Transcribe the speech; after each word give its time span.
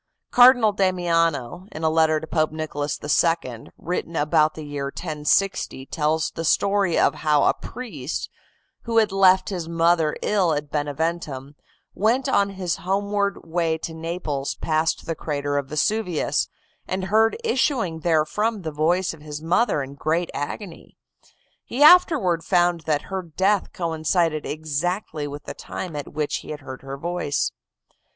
Cardinal 0.31 0.71
Damiano, 0.71 1.67
in 1.71 1.83
a 1.83 1.89
letter 1.91 2.19
to 2.19 2.25
Pope 2.25 2.51
Nicholas 2.51 2.99
II., 3.03 3.67
written 3.77 4.15
about 4.15 4.55
the 4.55 4.65
year 4.65 4.85
1060 4.85 5.85
tells 5.85 6.31
the 6.31 6.43
story 6.43 6.97
of 6.97 7.13
how 7.21 7.43
a 7.43 7.53
priest, 7.53 8.27
who 8.85 8.97
had 8.97 9.11
left 9.11 9.49
his 9.49 9.69
mother 9.69 10.15
ill 10.23 10.53
at 10.53 10.71
Beneventum, 10.71 11.53
went 11.93 12.27
on 12.27 12.49
his 12.49 12.77
homeward 12.77 13.45
way 13.45 13.77
to 13.77 13.93
Naples 13.93 14.55
past 14.55 15.05
the 15.05 15.13
crater 15.13 15.55
of 15.59 15.67
Vesuvius, 15.67 16.47
and 16.87 17.03
heard 17.03 17.37
issuing 17.43 17.99
therefrom 17.99 18.63
the 18.63 18.71
voice 18.71 19.13
of 19.13 19.21
his 19.21 19.39
mother 19.43 19.83
in 19.83 19.93
great 19.93 20.31
agony. 20.33 20.97
He 21.63 21.83
afterward 21.83 22.43
found 22.43 22.81
that 22.87 23.03
her 23.03 23.21
death 23.21 23.71
coincided 23.71 24.47
exactly 24.47 25.27
with 25.27 25.43
the 25.43 25.53
time 25.53 25.95
at 25.95 26.11
which 26.11 26.37
he 26.37 26.49
had 26.49 26.61
heard 26.61 26.81
her 26.81 26.97
voice. 26.97 27.51